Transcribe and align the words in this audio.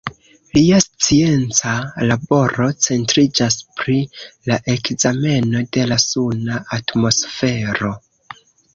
Lia 0.57 0.77
scienca 0.83 1.73
laboro 2.13 2.71
centriĝas 2.87 3.59
pri 3.83 3.99
la 4.51 4.61
ekzameno 4.77 5.65
de 5.79 5.89
la 5.95 6.03
suna 6.09 6.61
atmosfero. 6.83 7.97